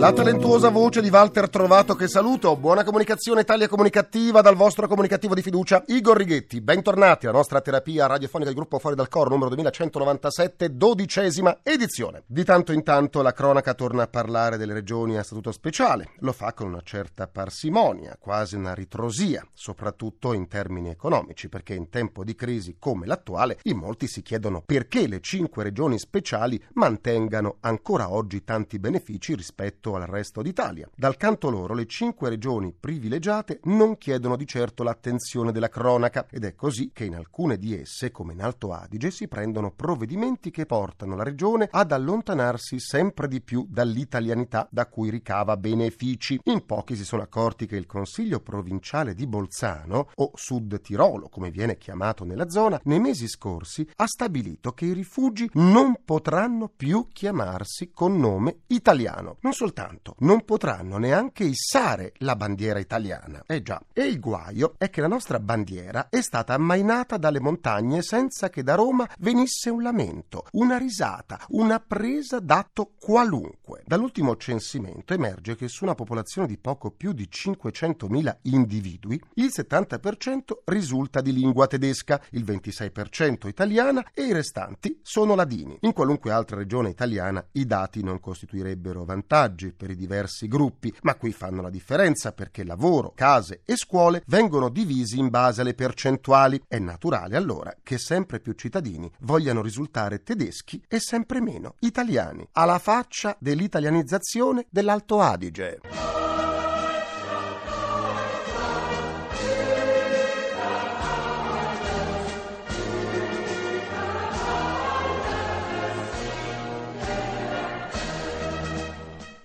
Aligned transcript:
La 0.00 0.14
talentuosa 0.14 0.70
voce 0.70 1.02
di 1.02 1.10
Walter 1.10 1.50
Trovato 1.50 1.94
che 1.94 2.08
saluto. 2.08 2.56
Buona 2.56 2.84
comunicazione 2.84 3.42
Italia 3.42 3.68
Comunicativa 3.68 4.40
dal 4.40 4.56
vostro 4.56 4.88
comunicativo 4.88 5.34
di 5.34 5.42
fiducia 5.42 5.84
Igor 5.88 6.16
Righetti. 6.16 6.62
Bentornati 6.62 7.26
alla 7.26 7.36
nostra 7.36 7.60
terapia 7.60 8.06
radiofonica 8.06 8.48
del 8.48 8.58
gruppo 8.58 8.78
Fuori 8.78 8.96
dal 8.96 9.08
Coro 9.08 9.28
numero 9.28 9.50
2197, 9.50 10.74
dodicesima 10.74 11.58
edizione. 11.62 12.22
Di 12.24 12.44
tanto 12.44 12.72
in 12.72 12.82
tanto 12.82 13.20
la 13.20 13.34
cronaca 13.34 13.74
torna 13.74 14.04
a 14.04 14.08
parlare 14.08 14.56
delle 14.56 14.72
regioni 14.72 15.18
a 15.18 15.22
statuto 15.22 15.52
speciale. 15.52 16.12
Lo 16.20 16.32
fa 16.32 16.54
con 16.54 16.68
una 16.68 16.80
certa 16.82 17.26
parsimonia, 17.26 18.16
quasi 18.18 18.56
una 18.56 18.72
ritrosia, 18.72 19.46
soprattutto 19.52 20.32
in 20.32 20.48
termini 20.48 20.88
economici, 20.88 21.50
perché 21.50 21.74
in 21.74 21.90
tempo 21.90 22.24
di 22.24 22.34
crisi 22.34 22.76
come 22.78 23.04
l'attuale 23.04 23.58
in 23.64 23.76
molti 23.76 24.06
si 24.06 24.22
chiedono 24.22 24.62
perché 24.64 25.06
le 25.06 25.20
cinque 25.20 25.62
regioni 25.62 25.98
speciali 25.98 26.58
mantengano 26.72 27.58
ancora 27.60 28.10
oggi 28.10 28.44
tanti 28.44 28.78
benefici 28.78 29.34
rispetto 29.34 29.88
al 29.96 30.06
resto 30.06 30.42
d'Italia. 30.42 30.88
Dal 30.94 31.16
canto 31.16 31.50
loro, 31.50 31.74
le 31.74 31.86
cinque 31.86 32.28
regioni 32.28 32.74
privilegiate 32.78 33.60
non 33.64 33.98
chiedono 33.98 34.36
di 34.36 34.46
certo 34.46 34.82
l'attenzione 34.82 35.52
della 35.52 35.68
cronaca 35.68 36.26
ed 36.30 36.44
è 36.44 36.54
così 36.54 36.90
che 36.92 37.04
in 37.04 37.14
alcune 37.14 37.56
di 37.56 37.78
esse, 37.78 38.10
come 38.10 38.32
in 38.32 38.42
Alto 38.42 38.72
Adige, 38.72 39.10
si 39.10 39.28
prendono 39.28 39.72
provvedimenti 39.72 40.50
che 40.50 40.66
portano 40.66 41.16
la 41.16 41.22
regione 41.22 41.68
ad 41.70 41.92
allontanarsi 41.92 42.78
sempre 42.78 43.28
di 43.28 43.40
più 43.40 43.66
dall'italianità 43.68 44.68
da 44.70 44.86
cui 44.86 45.10
ricava 45.10 45.56
benefici. 45.56 46.38
In 46.44 46.64
pochi 46.66 46.96
si 46.96 47.04
sono 47.04 47.22
accorti 47.22 47.66
che 47.66 47.76
il 47.76 47.86
Consiglio 47.86 48.40
provinciale 48.40 49.14
di 49.14 49.26
Bolzano, 49.26 50.10
o 50.14 50.30
Sud 50.34 50.80
Tirolo 50.80 51.28
come 51.28 51.50
viene 51.50 51.78
chiamato 51.78 52.24
nella 52.24 52.48
zona, 52.48 52.80
nei 52.84 53.00
mesi 53.00 53.28
scorsi 53.28 53.88
ha 53.96 54.06
stabilito 54.06 54.72
che 54.72 54.86
i 54.86 54.92
rifugi 54.92 55.48
non 55.54 55.96
potranno 56.04 56.68
più 56.68 57.08
chiamarsi 57.12 57.90
con 57.92 58.18
nome 58.18 58.60
italiano. 58.68 59.38
Non 59.40 59.52
soltanto 59.52 59.79
non 60.18 60.44
potranno 60.44 60.98
neanche 60.98 61.44
issare 61.44 62.12
la 62.18 62.36
bandiera 62.36 62.78
italiana. 62.78 63.42
Eh 63.46 63.62
già. 63.62 63.80
E 63.92 64.02
il 64.02 64.20
guaio 64.20 64.74
è 64.78 64.90
che 64.90 65.00
la 65.00 65.06
nostra 65.06 65.38
bandiera 65.38 66.08
è 66.08 66.20
stata 66.20 66.54
ammainata 66.54 67.16
dalle 67.16 67.40
montagne 67.40 68.02
senza 68.02 68.48
che 68.50 68.62
da 68.62 68.74
Roma 68.74 69.08
venisse 69.18 69.70
un 69.70 69.82
lamento, 69.82 70.46
una 70.52 70.76
risata, 70.76 71.38
una 71.48 71.80
presa 71.80 72.40
d'atto 72.40 72.92
qualunque. 72.98 73.82
Dall'ultimo 73.86 74.36
censimento 74.36 75.14
emerge 75.14 75.56
che 75.56 75.68
su 75.68 75.84
una 75.84 75.94
popolazione 75.94 76.46
di 76.46 76.58
poco 76.58 76.90
più 76.90 77.12
di 77.12 77.28
500.000 77.30 78.36
individui, 78.42 79.20
il 79.34 79.50
70% 79.54 80.38
risulta 80.64 81.20
di 81.20 81.32
lingua 81.32 81.66
tedesca, 81.66 82.20
il 82.30 82.44
26% 82.44 83.48
italiana 83.48 84.04
e 84.12 84.24
i 84.24 84.32
restanti 84.32 84.98
sono 85.02 85.34
ladini. 85.34 85.76
In 85.80 85.92
qualunque 85.92 86.32
altra 86.32 86.56
regione 86.56 86.90
italiana 86.90 87.44
i 87.52 87.66
dati 87.66 88.02
non 88.02 88.20
costituirebbero 88.20 89.04
vantaggi 89.04 89.69
per 89.72 89.90
i 89.90 89.96
diversi 89.96 90.48
gruppi, 90.48 90.94
ma 91.02 91.14
qui 91.14 91.32
fanno 91.32 91.62
la 91.62 91.70
differenza 91.70 92.32
perché 92.32 92.64
lavoro, 92.64 93.12
case 93.14 93.62
e 93.64 93.76
scuole 93.76 94.22
vengono 94.26 94.68
divisi 94.68 95.18
in 95.18 95.28
base 95.28 95.60
alle 95.60 95.74
percentuali. 95.74 96.60
È 96.66 96.78
naturale 96.78 97.36
allora 97.36 97.74
che 97.82 97.98
sempre 97.98 98.40
più 98.40 98.52
cittadini 98.52 99.10
vogliano 99.20 99.62
risultare 99.62 100.22
tedeschi 100.22 100.82
e 100.88 101.00
sempre 101.00 101.40
meno 101.40 101.74
italiani, 101.80 102.46
alla 102.52 102.78
faccia 102.78 103.36
dell'italianizzazione 103.38 104.66
dell'Alto 104.70 105.20
Adige. 105.20 106.19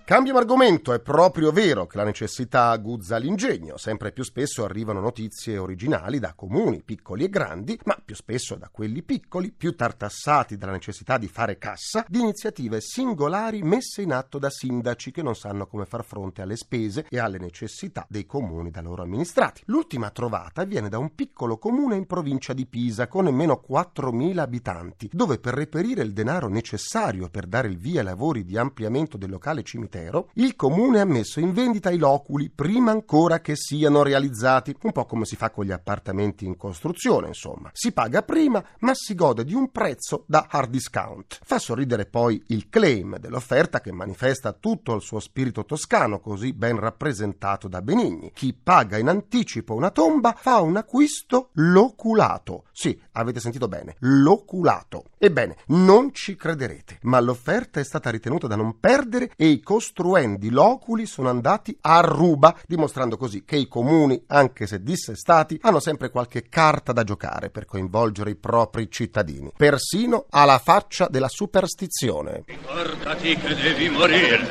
Cambiamo 0.06 0.38
argomento, 0.38 0.94
è 0.94 1.00
proprio 1.00 1.52
vero 1.52 1.88
che 1.88 1.98
la 1.98 2.04
necessità 2.04 2.70
aguzza 2.70 3.18
l'ingegno, 3.18 3.76
sempre 3.76 4.12
più 4.12 4.24
spesso 4.24 4.64
arrivano 4.64 5.00
notizie 5.00 5.58
originali 5.58 6.20
da 6.20 6.36
comuni 6.36 6.84
piccoli 6.84 7.24
e 7.24 7.30
grandi, 7.30 7.80
ma 7.86 8.00
più 8.06 8.14
spesso 8.14 8.54
da 8.54 8.70
quelli 8.72 9.02
piccoli, 9.02 9.52
più 9.52 9.76
tartassati 9.76 10.58
dalla 10.58 10.74
necessità 10.74 11.18
di 11.18 11.28
fare 11.28 11.58
cassa, 11.58 12.06
di 12.08 12.20
iniziative 12.20 12.82
singolari 12.82 13.64
messe 13.64 14.04
in 14.04 14.14
atto 14.14 14.38
da 14.38 14.52
sindaci 14.52 15.10
che 15.10 15.24
non 15.24 15.34
sanno 15.34 15.66
come 15.66 15.86
far 15.86 16.06
fronte 16.06 16.44
alle 16.44 16.56
spese 16.56 17.08
e 17.10 17.18
alle 17.18 17.40
necessità 17.40 18.06
dei 18.08 18.28
comuni 18.28 18.70
da 18.70 18.82
loro 18.82 19.02
amministrati. 19.02 19.64
L'ultima 19.66 20.12
trovata 20.12 20.66
viene 20.66 20.88
da 20.88 21.00
un 21.00 21.16
piccolo 21.16 21.58
comune 21.58 21.96
in 21.96 22.06
provincia 22.06 22.54
di 22.54 22.68
Pisa 22.68 23.08
con 23.08 23.24
nemmeno 23.24 23.64
4.000 23.68 24.38
abitanti, 24.38 25.10
dove 25.12 25.40
per 25.40 25.56
reperire 25.56 26.04
il 26.04 26.14
denaro 26.14 26.48
necessario 26.48 27.28
per 27.28 27.48
dare 27.48 27.70
il 27.70 27.80
via 27.80 28.02
ai 28.02 28.06
lavori 28.06 28.46
di 28.46 28.56
ampliamento 28.56 29.18
del 29.18 29.32
locale 29.32 29.64
cimitero 29.64 29.94
il 30.34 30.56
comune 30.56 31.00
ha 31.00 31.06
messo 31.06 31.40
in 31.40 31.54
vendita 31.54 31.90
i 31.90 31.98
loculi 31.98 32.50
prima 32.50 32.92
ancora 32.92 33.40
che 33.40 33.56
siano 33.56 34.04
realizzati, 34.04 34.76
un 34.82 34.92
po' 34.92 35.06
come 35.06 35.26
si 35.26 35.36
fa 35.36 35.50
con 35.50 35.66
gli 35.66 35.72
appartamenti 35.72 36.46
in 36.46 36.58
costruzione, 36.58 37.28
insomma. 37.28 37.70
Si 37.74 37.92
paga 37.92 38.22
prima, 38.22 38.64
ma 38.80 38.92
si 38.94 39.16
gode 39.16 39.44
di 39.44 39.54
un 39.54 39.72
prezzo 39.72 40.24
da 40.28 40.48
hard 40.50 40.70
discount. 40.70 41.40
Fa 41.44 41.60
sorridere 41.60 42.06
poi 42.06 42.44
il 42.48 42.70
claim 42.70 43.18
dell'offerta 43.18 43.82
che 43.82 43.92
manifesta 43.92 44.54
tutto 44.54 44.94
il 44.94 45.02
suo 45.02 45.20
spirito 45.20 45.66
toscano, 45.66 46.20
così 46.20 46.54
ben 46.54 46.80
rappresentato 46.80 47.68
da 47.68 47.82
Benigni. 47.82 48.32
Chi 48.34 48.54
paga 48.54 48.98
in 48.98 49.08
anticipo 49.08 49.74
una 49.74 49.92
tomba 49.92 50.36
fa 50.38 50.60
un 50.62 50.78
acquisto 50.78 51.50
loculato. 51.54 52.66
Sì, 52.78 53.00
avete 53.14 53.40
sentito 53.40 53.70
bene, 53.70 53.96
loculato. 54.00 55.06
Ebbene, 55.18 55.56
non 55.68 56.14
ci 56.14 56.36
crederete, 56.36 56.98
ma 57.04 57.22
l'offerta 57.22 57.80
è 57.80 57.86
stata 57.86 58.10
ritenuta 58.10 58.48
da 58.48 58.58
non 58.58 58.82
perdere 58.82 59.32
e 59.38 59.48
i 59.48 59.62
costruendi 59.62 60.50
loculi 60.50 61.06
sono 61.06 61.30
andati 61.30 61.78
a 61.80 62.02
ruba, 62.02 62.54
dimostrando 62.68 63.16
così 63.16 63.46
che 63.46 63.56
i 63.56 63.70
comuni, 63.70 64.22
anche 64.28 64.68
se 64.68 64.84
dissestati, 64.84 65.58
hanno 65.62 65.80
sempre 65.80 66.10
qualche 66.10 66.50
carta 66.50 66.92
da 66.92 67.06
giocare 67.06 67.50
per 67.50 67.64
coinvolgere 67.64 68.32
i 68.32 68.36
propri 68.36 68.92
cittadini, 68.92 69.54
persino 69.56 70.26
alla 70.30 70.60
faccia 70.60 71.08
della 71.10 71.30
superstizione. 71.30 72.44
Ricordati 72.46 73.38
che 73.38 73.56
devi 73.56 73.88
morire. 73.88 74.48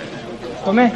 Com'è? 0.63 0.91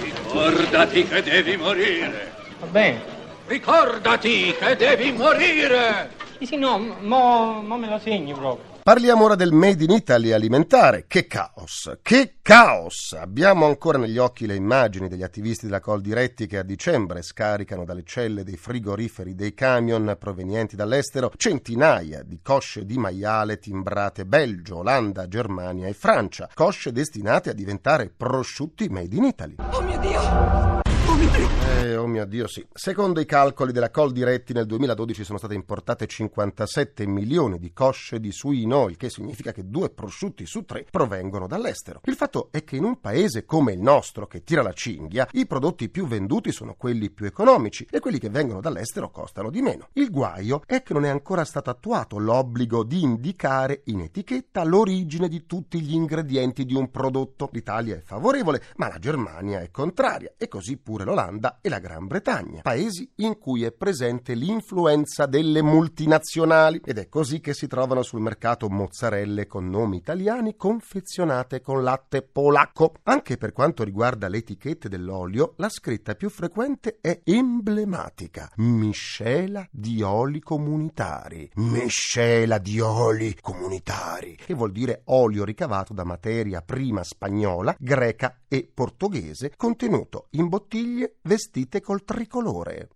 Ricordati 0.00 1.04
che 1.04 1.22
devi 1.22 1.56
morire. 1.56 2.34
Va 2.58 2.66
bene. 2.66 3.15
Ricordati 3.46 4.54
che 4.58 4.74
devi 4.74 5.12
morire. 5.12 6.10
Sì, 6.38 6.46
sì, 6.46 6.56
no, 6.56 6.78
mo, 6.78 7.62
mo 7.62 7.76
me 7.76 7.88
lo 7.88 7.98
segni 7.98 8.32
proprio. 8.32 8.74
Parliamo 8.82 9.24
ora 9.24 9.34
del 9.34 9.52
Made 9.52 9.82
in 9.84 9.90
Italy 9.90 10.32
alimentare. 10.32 11.06
Che 11.08 11.26
caos! 11.26 11.98
Che 12.02 12.36
caos! 12.42 13.16
Abbiamo 13.18 13.66
ancora 13.66 13.98
negli 13.98 14.18
occhi 14.18 14.46
le 14.46 14.54
immagini 14.54 15.08
degli 15.08 15.22
attivisti 15.22 15.66
della 15.66 15.80
Col 15.80 16.00
Diretti 16.00 16.46
che 16.46 16.58
a 16.58 16.62
dicembre 16.62 17.22
scaricano 17.22 17.84
dalle 17.84 18.04
celle 18.04 18.44
dei 18.44 18.56
frigoriferi 18.56 19.34
dei 19.34 19.54
camion 19.54 20.16
provenienti 20.18 20.76
dall'estero 20.76 21.32
centinaia 21.36 22.22
di 22.22 22.40
cosce 22.42 22.84
di 22.84 22.96
maiale 22.96 23.58
timbrate 23.58 24.24
Belgio, 24.24 24.78
Olanda, 24.78 25.26
Germania 25.26 25.88
e 25.88 25.92
Francia. 25.92 26.48
Cosce 26.52 26.92
destinate 26.92 27.50
a 27.50 27.54
diventare 27.54 28.12
prosciutti 28.16 28.88
Made 28.88 29.16
in 29.16 29.24
Italy. 29.24 29.54
Oh 29.70 29.82
mio 29.82 29.98
Dio! 29.98 30.85
Eh, 31.18 31.96
oh 31.96 32.06
mio 32.06 32.26
Dio, 32.26 32.46
sì. 32.46 32.66
Secondo 32.74 33.20
i 33.20 33.24
calcoli 33.24 33.72
della 33.72 33.90
Col 33.90 34.12
Diretti, 34.12 34.52
nel 34.52 34.66
2012 34.66 35.24
sono 35.24 35.38
state 35.38 35.54
importate 35.54 36.06
57 36.06 37.06
milioni 37.06 37.58
di 37.58 37.72
cosce 37.72 38.20
di 38.20 38.32
suino, 38.32 38.90
il 38.90 38.98
che 38.98 39.08
significa 39.08 39.50
che 39.50 39.66
due 39.66 39.88
prosciutti 39.88 40.44
su 40.44 40.66
tre 40.66 40.84
provengono 40.90 41.46
dall'estero. 41.46 42.00
Il 42.04 42.16
fatto 42.16 42.48
è 42.50 42.64
che 42.64 42.76
in 42.76 42.84
un 42.84 43.00
paese 43.00 43.46
come 43.46 43.72
il 43.72 43.80
nostro, 43.80 44.26
che 44.26 44.44
tira 44.44 44.60
la 44.60 44.74
cinghia, 44.74 45.26
i 45.32 45.46
prodotti 45.46 45.88
più 45.88 46.06
venduti 46.06 46.52
sono 46.52 46.74
quelli 46.76 47.08
più 47.08 47.24
economici 47.24 47.86
e 47.90 47.98
quelli 47.98 48.18
che 48.18 48.28
vengono 48.28 48.60
dall'estero 48.60 49.10
costano 49.10 49.48
di 49.48 49.62
meno. 49.62 49.88
Il 49.94 50.10
guaio 50.10 50.60
è 50.66 50.82
che 50.82 50.92
non 50.92 51.06
è 51.06 51.08
ancora 51.08 51.46
stato 51.46 51.70
attuato 51.70 52.18
l'obbligo 52.18 52.84
di 52.84 53.00
indicare 53.00 53.80
in 53.84 54.00
etichetta 54.00 54.64
l'origine 54.64 55.28
di 55.28 55.46
tutti 55.46 55.80
gli 55.80 55.94
ingredienti 55.94 56.66
di 56.66 56.74
un 56.74 56.90
prodotto. 56.90 57.48
L'Italia 57.52 57.96
è 57.96 58.00
favorevole, 58.00 58.62
ma 58.76 58.88
la 58.88 58.98
Germania 58.98 59.60
è 59.60 59.70
contraria 59.70 60.32
e 60.36 60.48
così 60.48 60.76
pure 60.76 61.04
l'Olanda 61.06 61.60
e 61.62 61.68
la 61.68 61.78
Gran 61.78 62.06
Bretagna, 62.06 62.62
paesi 62.62 63.08
in 63.16 63.38
cui 63.38 63.62
è 63.62 63.70
presente 63.70 64.34
l'influenza 64.34 65.26
delle 65.26 65.62
multinazionali 65.62 66.82
ed 66.84 66.98
è 66.98 67.08
così 67.08 67.40
che 67.40 67.54
si 67.54 67.68
trovano 67.68 68.02
sul 68.02 68.20
mercato 68.20 68.68
mozzarelle 68.68 69.46
con 69.46 69.70
nomi 69.70 69.98
italiani 69.98 70.56
confezionate 70.56 71.60
con 71.60 71.82
latte 71.82 72.22
polacco. 72.22 72.94
Anche 73.04 73.36
per 73.36 73.52
quanto 73.52 73.84
riguarda 73.84 74.28
le 74.28 74.38
etichette 74.38 74.88
dell'olio, 74.88 75.54
la 75.58 75.68
scritta 75.68 76.16
più 76.16 76.28
frequente 76.28 76.98
è 77.00 77.20
emblematica: 77.22 78.50
miscela 78.56 79.66
di 79.70 80.02
oli 80.02 80.40
comunitari. 80.40 81.50
Miscela 81.54 82.58
di 82.58 82.80
oli 82.80 83.36
comunitari, 83.40 84.36
che 84.36 84.54
vuol 84.54 84.72
dire 84.72 85.02
olio 85.04 85.44
ricavato 85.44 85.94
da 85.94 86.04
materia 86.04 86.62
prima 86.62 87.04
spagnola, 87.04 87.76
greca 87.78 88.36
e 88.48 88.68
portoghese, 88.72 89.52
contenuto 89.56 90.26
in 90.30 90.48
bottiglie 90.48 91.16
vestite 91.22 91.80
col 91.80 92.04
tricolore. 92.04 92.88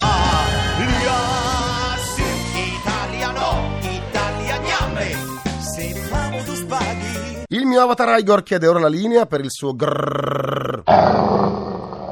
Il 7.52 7.66
mio 7.66 7.82
avatar 7.82 8.18
Igor 8.18 8.42
chiede 8.44 8.68
ora 8.68 8.78
la 8.78 8.88
linea 8.88 9.26
per 9.26 9.40
il 9.40 9.50
suo 9.50 9.74
grrrr. 9.74 10.82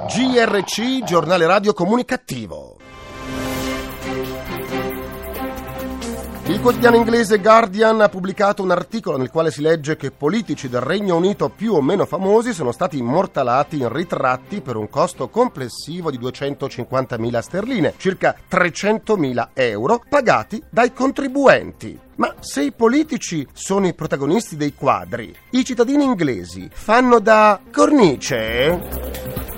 GRC, 0.08 1.04
giornale 1.04 1.46
radio 1.46 1.72
comunicativo. 1.72 2.87
Il 6.48 6.62
quotidiano 6.62 6.96
inglese 6.96 7.40
Guardian 7.40 8.00
ha 8.00 8.08
pubblicato 8.08 8.62
un 8.62 8.70
articolo 8.70 9.18
nel 9.18 9.28
quale 9.28 9.50
si 9.50 9.60
legge 9.60 9.96
che 9.96 10.10
politici 10.10 10.70
del 10.70 10.80
Regno 10.80 11.14
Unito 11.14 11.50
più 11.50 11.74
o 11.74 11.82
meno 11.82 12.06
famosi 12.06 12.54
sono 12.54 12.72
stati 12.72 12.96
immortalati 12.96 13.76
in 13.76 13.92
ritratti 13.92 14.62
per 14.62 14.76
un 14.76 14.88
costo 14.88 15.28
complessivo 15.28 16.10
di 16.10 16.18
250.000 16.18 17.38
sterline, 17.40 17.94
circa 17.98 18.34
300.000 18.50 19.48
euro, 19.52 20.02
pagati 20.08 20.62
dai 20.70 20.94
contribuenti. 20.94 22.00
Ma 22.14 22.34
se 22.40 22.62
i 22.62 22.72
politici 22.72 23.46
sono 23.52 23.86
i 23.86 23.92
protagonisti 23.92 24.56
dei 24.56 24.74
quadri, 24.74 25.36
i 25.50 25.64
cittadini 25.66 26.04
inglesi 26.04 26.66
fanno 26.72 27.18
da 27.18 27.60
cornice? 27.70 29.57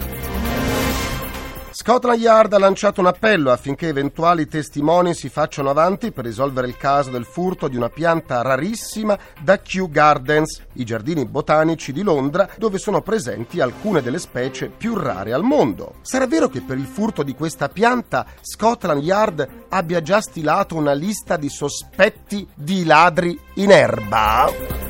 Scotland 1.82 2.20
Yard 2.20 2.52
ha 2.52 2.58
lanciato 2.58 3.00
un 3.00 3.06
appello 3.06 3.50
affinché 3.50 3.88
eventuali 3.88 4.46
testimoni 4.46 5.14
si 5.14 5.30
facciano 5.30 5.70
avanti 5.70 6.12
per 6.12 6.26
risolvere 6.26 6.66
il 6.66 6.76
caso 6.76 7.08
del 7.08 7.24
furto 7.24 7.68
di 7.68 7.76
una 7.76 7.88
pianta 7.88 8.42
rarissima 8.42 9.18
da 9.40 9.58
Kew 9.60 9.88
Gardens, 9.88 10.60
i 10.74 10.84
giardini 10.84 11.24
botanici 11.24 11.90
di 11.92 12.02
Londra, 12.02 12.50
dove 12.58 12.76
sono 12.76 13.00
presenti 13.00 13.62
alcune 13.62 14.02
delle 14.02 14.18
specie 14.18 14.68
più 14.68 14.94
rare 14.94 15.32
al 15.32 15.42
mondo. 15.42 15.94
Sarà 16.02 16.26
vero 16.26 16.50
che 16.50 16.60
per 16.60 16.76
il 16.76 16.84
furto 16.84 17.22
di 17.22 17.34
questa 17.34 17.70
pianta 17.70 18.26
Scotland 18.42 19.02
Yard 19.02 19.48
abbia 19.70 20.02
già 20.02 20.20
stilato 20.20 20.76
una 20.76 20.92
lista 20.92 21.38
di 21.38 21.48
sospetti 21.48 22.46
di 22.54 22.84
ladri 22.84 23.40
in 23.54 23.70
erba? 23.70 24.89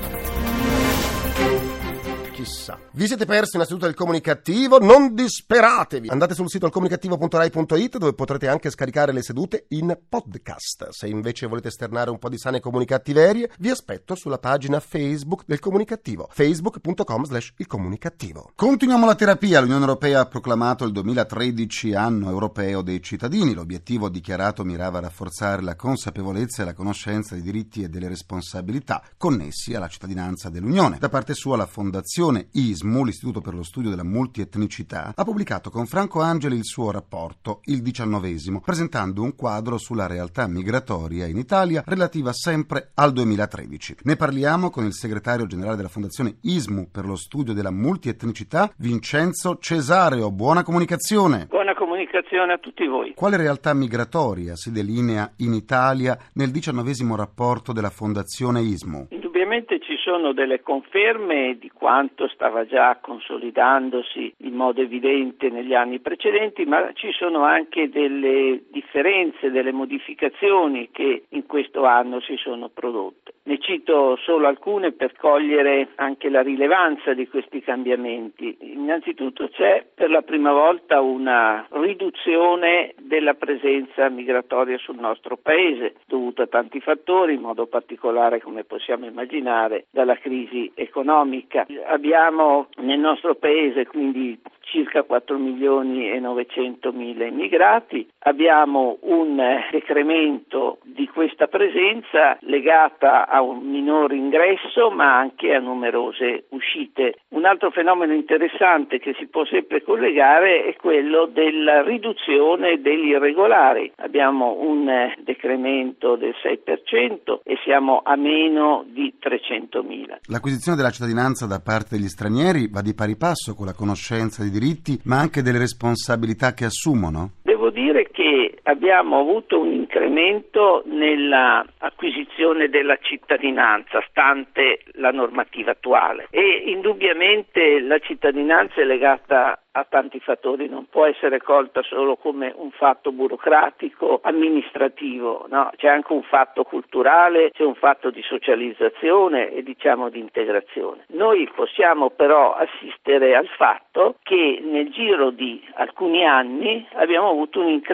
Chissà. 2.40 2.78
Vi 2.92 3.06
siete 3.06 3.26
persi 3.26 3.56
una 3.56 3.66
seduta 3.66 3.84
del 3.86 3.94
comunicativo? 3.94 4.78
Non 4.78 5.14
disperatevi! 5.14 6.08
Andate 6.08 6.34
sul 6.34 6.48
sito 6.48 6.64
alcomunicativo.rai.it 6.64 7.98
dove 7.98 8.14
potrete 8.14 8.48
anche 8.48 8.70
scaricare 8.70 9.12
le 9.12 9.22
sedute 9.22 9.66
in 9.68 9.96
podcast. 10.08 10.88
Se 10.90 11.06
invece 11.06 11.46
volete 11.46 11.68
esternare 11.68 12.10
un 12.10 12.18
po' 12.18 12.30
di 12.30 12.38
sane 12.38 12.60
comunicattiverie, 12.60 13.50
vi 13.58 13.68
aspetto 13.68 14.14
sulla 14.14 14.38
pagina 14.38 14.80
Facebook 14.80 15.42
del 15.46 15.58
comunicativo, 15.58 16.28
facebook.com 16.32 17.24
slash 17.24 17.52
il 17.58 17.66
comunicativo. 17.66 18.50
Continuiamo 18.54 19.04
la 19.04 19.14
terapia. 19.14 19.60
L'Unione 19.60 19.84
Europea 19.84 20.20
ha 20.20 20.26
proclamato 20.26 20.84
il 20.84 20.92
2013 20.92 21.94
anno 21.94 22.30
europeo 22.30 22.80
dei 22.80 23.02
cittadini. 23.02 23.52
L'obiettivo 23.52 24.08
dichiarato 24.08 24.64
mirava 24.64 24.98
a 24.98 25.02
rafforzare 25.02 25.62
la 25.62 25.76
consapevolezza 25.76 26.62
e 26.62 26.64
la 26.64 26.74
conoscenza 26.74 27.34
dei 27.34 27.42
diritti 27.42 27.82
e 27.82 27.88
delle 27.88 28.08
responsabilità 28.08 29.02
connessi 29.18 29.74
alla 29.74 29.88
cittadinanza 29.88 30.48
dell'Unione. 30.48 30.96
Da 30.98 31.08
parte 31.08 31.34
sua 31.34 31.56
la 31.56 31.66
Fondazione 31.66 32.29
ISMU, 32.38 33.04
l'Istituto 33.04 33.40
per 33.40 33.54
lo 33.54 33.62
Studio 33.62 33.90
della 33.90 34.04
Multietnicità, 34.04 35.12
ha 35.14 35.24
pubblicato 35.24 35.70
con 35.70 35.86
Franco 35.86 36.20
Angeli 36.20 36.56
il 36.56 36.64
suo 36.64 36.90
rapporto, 36.90 37.60
il 37.64 37.82
diciannovesimo, 37.82 38.60
presentando 38.60 39.22
un 39.22 39.34
quadro 39.34 39.78
sulla 39.78 40.06
realtà 40.06 40.46
migratoria 40.46 41.26
in 41.26 41.38
Italia 41.38 41.82
relativa 41.86 42.32
sempre 42.32 42.90
al 42.94 43.12
2013. 43.12 43.96
Ne 44.02 44.16
parliamo 44.16 44.70
con 44.70 44.84
il 44.84 44.92
segretario 44.92 45.46
generale 45.46 45.76
della 45.76 45.88
Fondazione 45.88 46.36
ISMU 46.42 46.90
per 46.90 47.06
lo 47.06 47.16
Studio 47.16 47.52
della 47.52 47.72
Multietnicità, 47.72 48.72
Vincenzo 48.76 49.58
Cesareo. 49.58 50.30
Buona 50.30 50.62
comunicazione. 50.62 51.46
Buona 51.48 51.74
comunicazione 51.74 52.52
a 52.52 52.58
tutti 52.58 52.86
voi. 52.86 53.14
Quale 53.14 53.36
realtà 53.36 53.74
migratoria 53.74 54.56
si 54.56 54.70
delinea 54.70 55.32
in 55.38 55.54
Italia 55.54 56.18
nel 56.34 56.50
diciannovesimo 56.50 57.16
rapporto 57.16 57.72
della 57.72 57.90
Fondazione 57.90 58.60
ISMU? 58.60 59.06
Indubbiamente 59.10 59.80
ci 59.80 59.96
sono 60.02 60.32
delle 60.32 60.62
conferme 60.62 61.56
di 61.58 61.70
quanto 61.70 62.28
stava 62.28 62.66
già 62.66 62.96
consolidandosi 63.00 64.34
in 64.38 64.54
modo 64.54 64.80
evidente 64.80 65.48
negli 65.50 65.74
anni 65.74 66.00
precedenti, 66.00 66.64
ma 66.64 66.92
ci 66.94 67.12
sono 67.12 67.44
anche 67.44 67.88
delle 67.88 68.62
differenze, 68.70 69.50
delle 69.50 69.72
modificazioni 69.72 70.90
che 70.90 71.24
in 71.28 71.46
questo 71.46 71.84
anno 71.84 72.20
si 72.20 72.36
sono 72.36 72.68
prodotte. 72.68 73.29
Ne 73.50 73.58
cito 73.58 74.14
solo 74.22 74.46
alcune 74.46 74.92
per 74.92 75.16
cogliere 75.16 75.88
anche 75.96 76.30
la 76.30 76.40
rilevanza 76.40 77.14
di 77.14 77.26
questi 77.26 77.60
cambiamenti. 77.60 78.56
Innanzitutto 78.60 79.48
c'è 79.48 79.84
per 79.92 80.08
la 80.08 80.22
prima 80.22 80.52
volta 80.52 81.00
una 81.00 81.66
riduzione 81.70 82.94
della 83.00 83.34
presenza 83.34 84.08
migratoria 84.08 84.78
sul 84.78 85.00
nostro 85.00 85.36
paese, 85.36 85.96
dovuta 86.06 86.44
a 86.44 86.46
tanti 86.46 86.78
fattori, 86.78 87.34
in 87.34 87.40
modo 87.40 87.66
particolare, 87.66 88.40
come 88.40 88.62
possiamo 88.62 89.06
immaginare, 89.06 89.86
dalla 89.90 90.14
crisi 90.14 90.70
economica. 90.76 91.66
Abbiamo 91.88 92.68
nel 92.76 93.00
nostro 93.00 93.34
paese 93.34 93.84
quindi 93.84 94.38
circa 94.70 95.02
4 95.02 95.36
milioni 95.36 96.10
e 96.10 96.20
900 96.20 96.92
mila 96.92 97.26
immigrati, 97.26 98.08
abbiamo 98.20 98.98
un 99.02 99.42
decremento 99.70 100.78
di 100.84 101.06
questa 101.08 101.48
presenza 101.48 102.38
legata 102.42 103.26
a 103.28 103.42
un 103.42 103.68
minore 103.68 104.14
ingresso 104.16 104.90
ma 104.90 105.18
anche 105.18 105.54
a 105.54 105.58
numerose 105.58 106.44
uscite. 106.50 107.16
Un 107.30 107.44
altro 107.44 107.70
fenomeno 107.70 108.14
interessante 108.14 108.98
che 108.98 109.14
si 109.18 109.26
può 109.26 109.44
sempre 109.44 109.82
collegare 109.82 110.64
è 110.64 110.76
quello 110.76 111.26
della 111.26 111.82
riduzione 111.82 112.80
degli 112.80 113.08
irregolari. 113.08 113.92
Abbiamo 113.96 114.56
un 114.60 115.12
decremento 115.22 116.16
del 116.16 116.34
6% 116.42 117.40
e 117.42 117.58
siamo 117.64 118.02
a 118.04 118.16
meno 118.16 118.84
di 118.86 119.14
300 119.18 119.82
mila. 119.82 120.18
L'acquisizione 120.26 120.76
della 120.76 120.90
cittadinanza 120.90 121.46
da 121.46 121.60
parte 121.60 121.96
degli 121.96 122.08
stranieri 122.08 122.68
va 122.68 122.82
di 122.82 122.94
pari 122.94 123.16
passo 123.16 123.54
con 123.54 123.66
la 123.66 123.74
conoscenza 123.74 124.42
dei 124.42 124.50
diritti 124.60 125.00
ma 125.04 125.18
anche 125.18 125.42
delle 125.42 125.58
responsabilità 125.58 126.52
che 126.52 126.66
assumono? 126.66 127.32
Devo 127.42 127.70
dire 127.70 127.89
che 128.10 128.58
abbiamo 128.64 129.20
avuto 129.20 129.60
un 129.60 129.72
incremento 129.72 130.82
nell'acquisizione 130.86 132.68
della 132.68 132.96
cittadinanza, 133.00 134.02
stante 134.08 134.80
la 134.94 135.10
normativa 135.10 135.72
attuale 135.72 136.28
e 136.30 136.64
indubbiamente 136.66 137.80
la 137.80 137.98
cittadinanza 137.98 138.80
è 138.80 138.84
legata 138.84 139.60
a 139.72 139.86
tanti 139.88 140.18
fattori, 140.18 140.68
non 140.68 140.86
può 140.90 141.06
essere 141.06 141.40
colta 141.40 141.82
solo 141.82 142.16
come 142.16 142.52
un 142.56 142.72
fatto 142.72 143.12
burocratico, 143.12 144.20
amministrativo, 144.22 145.46
no? 145.48 145.70
c'è 145.76 145.88
anche 145.88 146.12
un 146.12 146.24
fatto 146.24 146.64
culturale, 146.64 147.52
c'è 147.52 147.62
un 147.62 147.76
fatto 147.76 148.10
di 148.10 148.20
socializzazione 148.22 149.52
e 149.52 149.62
diciamo 149.62 150.08
di 150.08 150.18
integrazione. 150.18 151.04
Noi 151.10 151.48
possiamo 151.54 152.10
però 152.10 152.54
assistere 152.54 153.36
al 153.36 153.46
fatto 153.46 154.16
che 154.22 154.60
nel 154.62 154.90
giro 154.90 155.30
di 155.30 155.62
alcuni 155.74 156.24
anni 156.26 156.86
abbiamo 156.94 157.28
avuto 157.28 157.60
un 157.60 157.68
incremento 157.68 157.89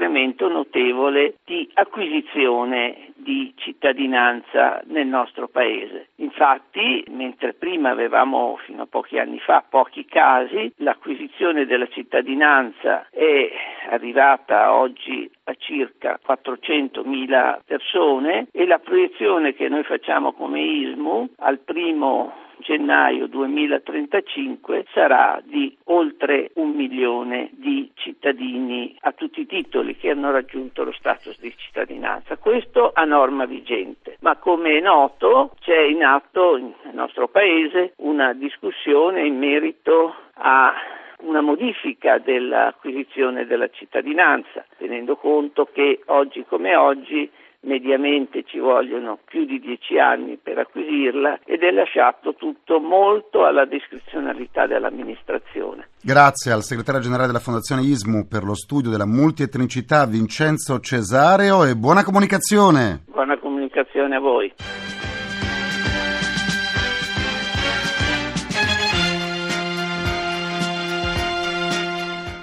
notevole 0.49 1.37
di 1.45 1.69
acquisizione 1.75 3.13
di 3.17 3.53
cittadinanza 3.57 4.83
nel 4.87 5.07
nostro 5.07 5.49
paese. 5.49 6.09
Infatti, 6.17 7.05
mentre 7.09 7.55
prima 7.55 7.91
avevamo 7.91 8.59
fino 8.65 8.83
a 8.83 8.87
pochi 8.87 9.19
anni 9.19 9.39
fa 9.41 9.65
pochi 9.69 10.05
casi, 10.05 10.73
l'acquisizione 10.77 11.67
della 11.67 11.89
cittadinanza 11.89 13.09
è 13.11 13.51
arrivata 13.89 14.75
oggi 14.75 15.29
a 15.45 15.55
circa 15.55 16.19
400.000 16.25 17.61
persone 17.65 18.47
e 18.53 18.67
la 18.67 18.79
proiezione 18.79 19.55
che 19.55 19.69
noi 19.69 19.83
facciamo 19.83 20.33
come 20.33 20.61
ISMU 20.61 21.31
al 21.39 21.59
primo 21.59 22.45
gennaio 22.59 23.27
2035 23.27 24.87
sarà 24.93 25.41
di 25.45 25.77
oltre 25.85 26.51
un 26.55 26.71
milione 26.71 27.51
di 27.53 27.91
cittadini 27.95 28.97
a 29.01 29.13
tutti 29.13 29.41
i 29.41 29.47
titoli 29.47 29.97
che 29.97 30.11
hanno 30.11 30.31
raggiunto 30.31 30.85
lo 30.85 30.93
status 30.93 31.39
di 31.41 31.53
cittadinanza. 31.57 32.37
Questo 32.37 32.93
a 32.95 33.05
norma 33.05 33.45
vigente, 33.45 34.17
ma 34.21 34.37
come 34.37 34.79
è 34.79 34.81
noto 34.81 35.55
c'è 35.61 35.81
in 35.81 36.05
atto 36.05 36.57
nel 36.57 36.95
nostro 36.95 37.29
Paese 37.29 37.95
una 37.97 38.33
discussione 38.33 39.27
in 39.27 39.37
merito 39.39 40.15
a 40.35 40.73
una 41.21 41.41
modifica 41.41 42.19
dell'acquisizione 42.19 43.47
della 43.47 43.69
cittadinanza, 43.69 44.65
tenendo 44.77 45.17
conto 45.17 45.69
che 45.73 46.01
oggi 46.07 46.45
come 46.45 46.77
oggi 46.77 47.31
mediamente 47.67 48.45
ci 48.45 48.59
vogliono 48.59 49.19
più 49.25 49.45
di 49.45 49.59
dieci 49.59 49.99
anni 49.99 50.39
per 50.43 50.59
acquisirla 50.59 51.41
ed 51.45 51.63
è 51.63 51.71
lasciato 51.71 52.35
tutto 52.35 52.81
molto 52.81 53.45
alla 53.45 53.67
discrezionalità 53.67 54.67
dell'amministrazione. 54.67 55.89
Grazie 56.01 56.53
al 56.53 56.63
segretario 56.63 57.01
generale 57.01 57.27
della 57.27 57.41
Fondazione 57.41 57.83
ISMU 57.83 58.27
per 58.27 58.45
lo 58.45 58.55
studio 58.55 58.91
della 58.91 59.07
multietnicità 59.07 60.07
Vincenzo 60.07 60.79
Cesareo 60.81 61.65
e 61.65 61.75
buona 61.75 62.05
comunicazione. 62.05 63.03
Buona 63.07 63.37
comunicazione 63.39 64.17
a 64.17 64.21
voi. 64.21 64.53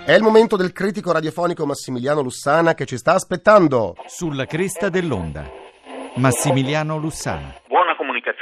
È 0.05 0.11
il 0.11 0.21
momento 0.21 0.57
del 0.57 0.73
critico 0.73 1.13
radiofonico 1.13 1.65
Massimiliano 1.65 2.19
Lussana 2.19 2.73
che 2.73 2.85
ci 2.85 2.97
sta 2.97 3.13
aspettando. 3.13 3.95
Sulla 4.05 4.45
cresta 4.45 4.89
dell'onda. 4.89 5.49
Massimiliano 6.15 6.97
Lussana. 6.97 7.62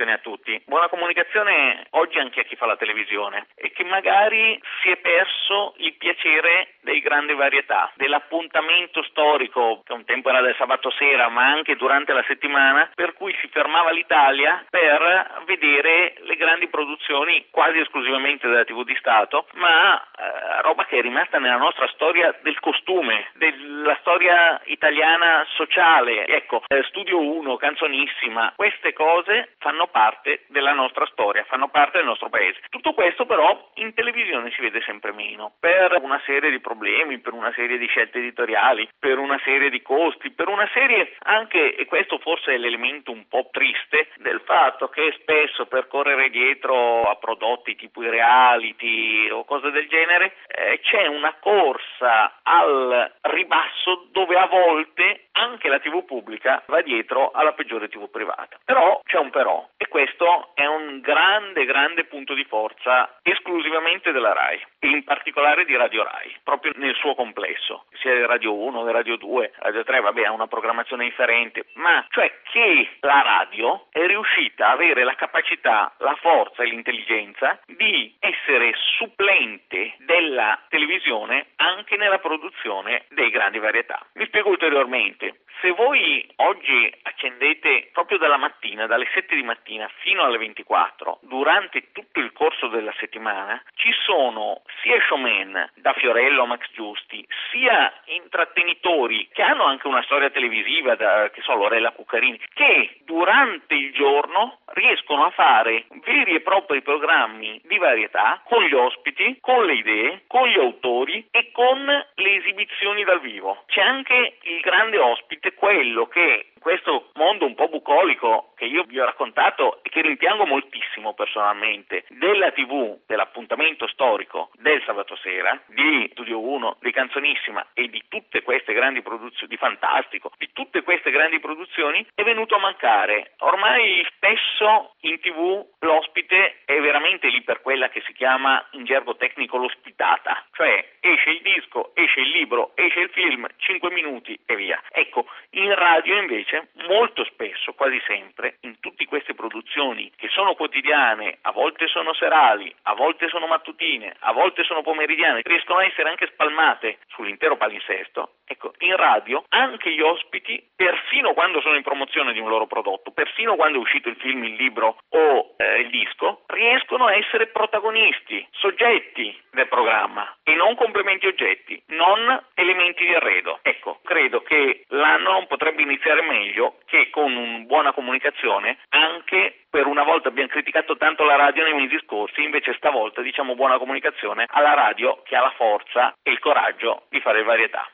Comunicazione 0.02 0.14
a 0.14 0.18
tutti. 0.18 0.62
Buona 0.66 0.88
comunicazione 0.88 1.86
oggi 1.92 2.18
anche 2.18 2.40
a 2.40 2.44
chi 2.44 2.56
fa 2.56 2.66
la 2.66 2.76
televisione 2.76 3.48
e 3.56 3.72
che 3.72 3.84
magari 3.84 4.60
si 4.82 4.90
è 4.90 4.98
perso 4.98 5.76
il 5.78 5.94
piacere 5.94 6.74
dei 6.82 7.02
grandi 7.02 7.34
varietà, 7.34 7.92
dell'appuntamento 7.96 9.04
storico 9.04 9.84
che 9.86 9.94
un 9.94 10.04
tempo 10.06 10.30
era 10.30 10.42
del 10.42 10.56
sabato 10.58 10.90
sera 10.92 11.30
ma 11.30 11.46
anche 11.46 11.76
durante 11.76 12.14
la 12.14 12.24
settimana 12.28 12.90
per 12.96 13.14
cui 13.14 13.36
si 13.40 13.48
fermava 13.50 13.92
l'Italia 13.92 14.66
per 14.70 15.44
vedere 15.46 16.16
le 16.22 16.36
grandi 16.36 16.68
produzioni 16.68 17.46
quasi 17.52 17.80
esclusivamente 17.80 18.48
della 18.48 18.66
TV 18.66 18.84
di 18.84 18.96
Stato 18.96 19.46
ma 19.54 20.02
eh, 20.02 20.62
roba 20.64 20.86
che 20.86 20.98
è 20.98 21.02
rimasta 21.02 21.38
nella 21.38 21.58
nostra 21.58 21.88
storia 21.90 22.36
del 22.42 22.60
costume, 22.60 23.30
della 23.34 23.96
storia 24.02 24.60
italiana 24.66 25.46
sociale. 25.56 26.26
Ecco, 26.26 26.64
eh, 26.68 26.84
Studio 26.84 27.20
1, 27.20 27.56
Canzonissima, 27.58 28.54
queste 28.56 28.94
cose 28.94 29.54
fanno 29.60 29.88
parte 29.92 30.46
della 30.48 30.74
nostra 30.74 31.06
storia, 31.12 31.44
fanno 31.44 31.70
parte 31.70 31.98
del 31.98 32.08
nostro 32.08 32.30
paese. 32.30 32.62
Tutto 32.70 32.94
questo 32.94 33.26
però 33.26 33.70
in 33.76 33.94
televisione 33.94 34.52
si 34.52 34.62
vede 34.62 34.82
sempre 34.82 35.12
meno 35.12 35.54
per 35.60 36.00
una 36.02 36.22
serie 36.26 36.50
di 36.50 36.60
problemi, 36.60 37.20
per 37.20 37.34
una 37.34 37.52
serie 37.54 37.78
di 37.78 37.88
scelte 37.88 38.18
editoriali, 38.20 38.90
per 38.98 39.18
una 39.18 39.40
serie 39.44 39.70
di 39.70 39.82
costi, 39.82 40.32
per 40.32 40.48
una 40.48 40.70
serie 40.74 41.16
anche, 41.20 41.76
e 41.76 41.86
questo 41.86 42.18
forse 42.20 42.54
è 42.54 42.58
l'elemento 42.58 43.12
un 43.12 43.28
po' 43.28 43.50
triste, 43.52 44.10
del 44.18 44.42
fatto 44.46 44.88
che 44.88 45.16
spesso 45.22 45.66
per 45.66 45.88
correre 45.88 46.30
dietro 46.30 47.04
a 47.04 47.16
prodotti 47.16 47.76
tipo 47.76 48.04
i 48.04 48.10
reality 48.10 49.30
o 49.30 49.44
cose 49.46 49.72
del 49.72 49.88
genere 49.88 50.36
eh, 50.48 50.80
c'è 50.82 51.08
una 51.08 51.36
corsa 51.40 52.40
al 52.44 53.12
ribasso 53.22 54.08
dove 54.12 54.38
a 54.38 54.48
volte 54.48 55.28
anche 55.34 55.70
la 55.70 55.80
TV 55.80 56.04
pubblica 56.06 56.64
va 56.68 56.82
dietro 56.82 57.32
alla 57.32 57.54
peggiore 57.54 57.90
TV 57.90 58.10
privata. 58.10 58.58
Però 58.64 59.02
c'è 59.04 59.18
un 59.18 59.30
però 59.30 59.68
questo 59.92 60.52
è 60.54 60.66
un 60.66 61.02
grande, 61.02 61.66
grande 61.66 62.06
punto 62.06 62.34
di 62.34 62.46
forza 62.46 63.20
esclusivamente 63.24 64.14
della 64.14 64.32
RAI 64.32 64.66
e 64.80 64.88
in 64.88 65.04
particolare 65.04 65.66
di 65.66 65.76
Radio 65.76 66.04
RAI, 66.04 66.38
proprio 66.46 66.72
nel 66.78 66.96
suo 66.96 67.14
complesso, 67.14 67.88
sia 68.00 68.26
Radio 68.26 68.54
1 68.54 68.90
Radio 68.90 69.18
2, 69.18 69.52
Radio 69.58 69.84
3, 69.84 70.00
vabbè, 70.00 70.24
ha 70.24 70.32
una 70.32 70.48
programmazione 70.48 71.04
differente, 71.04 71.66
ma 71.74 72.06
cioè 72.10 72.32
che 72.54 72.90
la 73.02 73.22
radio 73.22 73.88
è 73.92 74.06
riuscita 74.06 74.70
a 74.70 74.72
avere 74.72 75.04
la 75.04 75.16
capacità, 75.16 75.94
la 75.98 76.16
forza 76.22 76.64
e 76.64 76.68
l'intelligenza 76.68 77.60
di 77.66 78.16
essere 78.20 78.72
supplente 78.98 79.96
della 79.98 80.58
televisione 80.70 81.48
anche 81.58 81.98
nella 81.98 82.20
produzione 82.20 83.08
dei 83.10 83.30
grandi 83.30 83.60
varietà. 83.60 84.00
Mi 84.14 84.26
spiego 84.28 84.52
ulteriormente. 84.52 85.42
Se 85.60 85.70
voi 85.72 86.28
oggi 86.38 86.92
accendete 87.22 87.90
proprio 87.94 88.18
dalla 88.18 88.38
mattina, 88.38 88.88
dalle 88.88 89.08
7 89.14 89.36
di 89.36 89.44
mattina 89.44 89.88
fino 90.00 90.24
alle 90.24 90.40
24, 90.40 91.20
durante 91.22 91.92
tutto 91.92 92.20
il 92.20 92.32
corso 92.34 92.68
della 92.68 92.94
settimana, 92.98 93.62
ci 93.76 93.92
sono 94.04 94.64
sia 94.82 95.00
showman 95.08 95.70
da 95.76 95.94
Fiorello 95.94 96.44
a 96.44 96.46
Max 96.48 96.66
Giusti, 96.74 97.26
sia 97.52 97.94
intrattenitori 98.06 99.30
che 99.32 99.44
hanno 99.44 99.66
anche 99.66 99.88
una 99.88 100.02
storia 100.04 100.32
televisiva, 100.32 100.96
da, 100.96 101.30
che 101.30 101.42
so, 101.42 101.54
Lorella 101.54 101.92
Cuccarini, 101.92 102.40
che 102.54 102.98
durante 103.06 103.76
il 103.76 103.94
giorno 103.94 104.60
riescono 104.74 105.26
a 105.26 105.30
fare 105.30 105.86
veri 106.04 106.36
e 106.36 106.42
propri 106.42 106.82
programmi 106.82 107.62
di 107.66 107.78
varietà 107.78 108.42
con 108.46 108.64
gli 108.64 108.74
ospiti, 108.74 109.38
con 109.42 109.66
le 109.66 109.74
idee, 109.74 110.24
con 110.26 110.48
gli 110.48 110.58
autori 110.58 111.28
e 111.30 111.52
con 111.52 111.86
le 111.86 112.36
esibizioni 112.36 113.04
dal 113.04 113.22
vivo. 113.22 113.64
C'è 113.68 113.82
anche 113.82 114.38
il 114.42 114.60
grande 114.62 114.98
ospite, 114.98 115.54
quello 115.54 116.08
che 116.08 116.51
questo 116.62 117.10
mondo 117.16 117.46
un 117.46 117.56
po' 117.56 117.68
bucolico 117.68 118.54
che 118.56 118.66
io 118.66 118.84
vi 118.84 119.00
ho 119.00 119.06
raccontato 119.06 119.80
e 119.82 119.90
che 119.90 120.02
rimpiango 120.02 120.46
moltissimo 120.46 121.16
personalmente 121.16 122.06
della 122.10 122.52
TV, 122.52 123.00
dell'appuntamento 123.08 123.88
storico 123.88 124.52
del 124.60 124.82
sabato 124.86 125.16
sera, 125.16 125.60
di 125.66 126.08
Studio 126.12 126.40
1, 126.40 126.78
di 126.80 126.92
Canzonissima 126.92 127.70
e 127.74 127.90
di 127.90 128.04
tutte 128.08 128.44
queste 128.44 128.74
grandi 128.74 129.02
produzioni, 129.02 129.48
di 129.48 129.58
Fantastico, 129.58 130.32
di 130.38 130.50
tutte 130.54 130.84
queste 130.84 131.10
grandi 131.10 131.40
produzioni, 131.40 132.06
è 132.14 132.22
venuto 132.22 132.56
a 132.56 132.60
mancare. 132.60 133.34
Ormai 133.40 134.06
spesso 134.16 134.94
in 135.02 135.20
TV 135.20 135.66
l'ospite 135.80 136.62
è 136.66 136.80
veramente 136.80 137.28
lì 137.28 137.42
per 137.42 137.62
quella 137.62 137.90
che 137.90 138.04
si 138.06 138.14
chiama 138.14 138.64
in 138.72 138.86
gergo 138.86 139.16
tecnico 139.16 139.58
l'ospitata, 139.58 140.46
cioè 140.54 140.98
esce 141.02 141.32
il 141.32 141.42
disco, 141.42 141.92
esce 141.96 142.22
il 142.22 142.30
libro, 142.30 142.72
esce 142.76 143.00
il 143.02 143.10
film, 143.10 143.48
5 143.58 143.92
minuti 143.92 144.40
e 144.46 144.56
via. 144.56 144.82
Ecco, 144.92 145.26
in 145.52 145.74
radio 145.76 146.18
invece 146.18 146.70
molto 146.88 147.26
spesso, 147.26 147.74
quasi 147.74 148.00
sempre, 148.06 148.58
in 148.62 148.80
tutte 148.80 149.06
queste 149.06 149.34
produzioni 149.34 150.12
che 150.16 150.30
sono 150.30 150.54
quotidiane, 150.54 151.40
a 151.42 151.52
volte 151.52 151.88
sono 151.88 152.14
serali, 152.14 152.74
a 152.84 152.94
volte 152.94 153.28
sono 153.28 153.48
mattutine, 153.48 154.16
a 154.20 154.32
volte 154.32 154.64
sono 154.64 154.84
pomeridiane, 154.84 155.42
riescono 155.44 155.80
a 155.80 155.86
essere 155.86 156.10
anche 156.10 156.28
spalmate 156.28 157.00
sull'intero 157.10 157.58
palinsesto, 157.58 158.36
ecco, 158.46 158.74
in 158.80 158.96
radio 158.96 159.44
anche 159.50 159.92
gli 159.92 160.02
ospiti, 160.02 160.64
perfino 160.76 161.34
quando 161.34 161.62
sono 161.62 161.76
in 161.76 161.84
promozione 161.84 162.32
di 162.32 162.40
un 162.40 162.50
loro 162.50 162.68
prodotto, 162.68 163.12
perfino 163.12 163.56
quando 163.56 163.80
è 163.80 163.82
uscito 163.82 164.08
il 164.08 164.18
film, 164.18 164.44
il 164.44 164.54
libro 164.54 164.98
o 165.10 165.56
eh, 165.58 165.80
il 165.80 165.90
disco, 165.90 166.44
riescono 166.48 167.08
a 167.08 167.16
essere 167.16 167.48
protagonisti, 167.48 168.48
soggetti 168.52 169.40
del 169.52 169.68
programma 169.68 170.38
e 170.44 170.56
non 170.56 170.76
complementi 170.92 171.26
oggetti, 171.26 171.82
non 171.88 172.20
elementi 172.54 173.06
di 173.06 173.14
arredo. 173.14 173.60
Ecco, 173.62 174.00
credo 174.04 174.42
che 174.42 174.84
l'anno 174.90 175.32
non 175.32 175.48
potrebbe 175.48 175.82
iniziare 175.82 176.22
meglio 176.22 176.76
che 176.86 177.10
con 177.10 177.34
una 177.34 177.60
buona 177.60 177.94
comunicazione 177.94 178.78
anche 178.90 179.64
per 179.70 179.88
una 179.88 180.04
volta 180.04 180.28
abbiamo 180.28 180.50
criticato 180.50 180.98
tanto 180.98 181.24
la 181.24 181.38
radio 181.38 181.64
nei 181.64 181.74
mesi 181.74 181.98
scorsi, 182.04 182.44
invece 182.44 182.74
stavolta 182.76 183.22
diciamo 183.22 183.56
buona 183.56 183.78
comunicazione 183.78 184.46
alla 184.50 184.74
radio 184.74 185.22
che 185.24 185.38
ha 185.38 185.42
la 185.42 185.54
forza 185.56 186.14
e 186.22 186.32
il 186.32 186.40
coraggio 186.40 187.04
di 187.08 187.22
fare 187.22 187.42
varietà. 187.44 187.88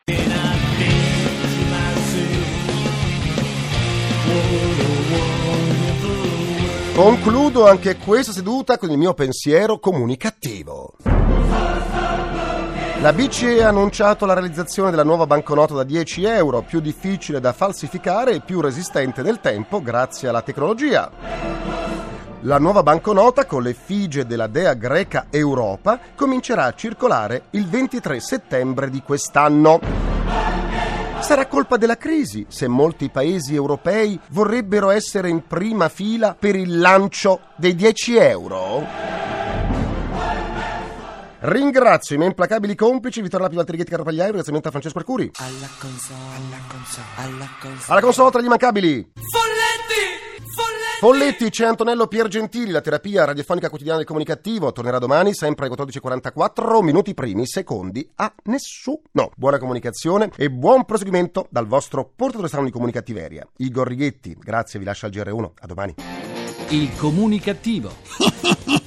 Concludo 6.95 7.67
anche 7.67 7.97
questa 7.97 8.31
seduta 8.31 8.79
con 8.79 8.89
il 8.89 8.97
mio 8.97 9.13
pensiero 9.13 9.77
comunicativo. 9.77 10.95
La 12.99 13.13
BCE 13.13 13.63
ha 13.63 13.67
annunciato 13.67 14.25
la 14.25 14.33
realizzazione 14.33 14.89
della 14.89 15.03
nuova 15.03 15.27
banconota 15.27 15.75
da 15.75 15.83
10 15.83 16.23
euro, 16.23 16.63
più 16.63 16.79
difficile 16.79 17.39
da 17.39 17.53
falsificare 17.53 18.33
e 18.33 18.41
più 18.41 18.59
resistente 18.59 19.21
nel 19.21 19.39
tempo 19.39 19.83
grazie 19.83 20.27
alla 20.27 20.41
tecnologia. 20.41 21.11
La 22.41 22.57
nuova 22.57 22.81
banconota 22.81 23.45
con 23.45 23.61
l'effigie 23.61 24.25
della 24.25 24.47
dea 24.47 24.73
greca 24.73 25.27
Europa 25.29 25.99
comincerà 26.15 26.65
a 26.65 26.73
circolare 26.73 27.43
il 27.51 27.67
23 27.67 28.19
settembre 28.19 28.89
di 28.89 29.03
quest'anno. 29.03 29.79
Sarà 31.19 31.45
colpa 31.45 31.77
della 31.77 31.97
crisi 31.97 32.47
se 32.49 32.67
molti 32.67 33.09
paesi 33.09 33.53
europei 33.53 34.19
vorrebbero 34.29 34.89
essere 34.89 35.29
in 35.29 35.45
prima 35.45 35.87
fila 35.87 36.35
per 36.37 36.55
il 36.55 36.79
lancio 36.79 37.41
dei 37.57 37.75
10 37.75 38.15
euro? 38.17 39.06
Ringrazio 41.39 42.15
i 42.15 42.17
miei 42.17 42.31
implacabili 42.31 42.73
complici 42.73 43.21
Vittorio 43.21 43.45
Lapi, 43.45 43.57
Valtteri 43.57 43.77
Ghetti, 43.77 43.91
Caro 43.91 44.03
Pagliaio, 44.03 44.25
ringraziamento 44.25 44.69
a 44.69 44.71
Francesco 44.71 44.97
Arcuri. 44.97 45.31
Alla 45.35 45.69
console, 45.79 46.17
alla 46.33 46.61
console, 46.67 47.05
alla 47.15 47.49
console. 47.59 47.83
Alla 47.87 48.01
console 48.01 48.31
tra 48.31 48.41
gli 48.41 48.45
immancabili. 48.45 49.11
Folletti! 49.13 50.45
Folletti! 50.55 50.97
Folletti, 50.99 51.49
c'è 51.51 51.65
Antonello 51.65 52.07
Piergentili, 52.07 52.71
la 52.71 52.81
terapia 52.81 53.25
radiofonica 53.25 53.69
quotidiana 53.69 53.99
del 53.99 54.07
comunicativo. 54.07 54.71
Tornerà 54.71 54.97
domani, 54.97 55.35
sempre 55.35 55.67
alle 55.67 55.75
14.44, 55.75 56.81
minuti 56.81 57.13
primi, 57.13 57.45
secondi 57.45 58.09
a 58.15 58.33
nessuno. 58.45 59.29
Buona 59.35 59.59
comunicazione 59.59 60.31
e 60.35 60.49
buon 60.49 60.85
proseguimento 60.85 61.45
dal 61.51 61.67
vostro 61.67 62.11
portatore 62.15 62.47
strano 62.47 62.65
di 62.65 62.71
comunicattiveria. 62.71 63.47
Igor 63.57 63.87
Righetti, 63.87 64.35
grazie, 64.39 64.79
vi 64.79 64.85
lascio 64.85 65.05
al 65.05 65.11
GR1. 65.11 65.51
A 65.59 65.67
domani. 65.67 65.93
Il 66.69 66.95
comunicativo. 66.97 67.93